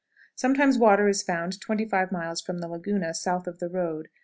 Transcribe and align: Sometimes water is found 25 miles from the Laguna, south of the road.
Sometimes 0.33 0.79
water 0.79 1.07
is 1.07 1.21
found 1.21 1.61
25 1.61 2.11
miles 2.11 2.41
from 2.41 2.57
the 2.57 2.67
Laguna, 2.67 3.13
south 3.13 3.45
of 3.45 3.59
the 3.59 3.69
road. 3.69 4.07